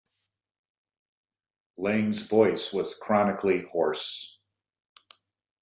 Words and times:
Lang's 1.77 2.23
voice 2.23 2.73
was 2.73 2.95
chronically 2.97 3.67
hoarse. 3.71 4.39